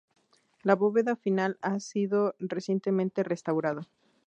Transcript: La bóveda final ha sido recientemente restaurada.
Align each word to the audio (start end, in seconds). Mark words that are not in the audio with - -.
La 0.63 0.75
bóveda 0.75 1.15
final 1.15 1.59
ha 1.61 1.79
sido 1.79 2.33
recientemente 2.39 3.21
restaurada. 3.21 3.87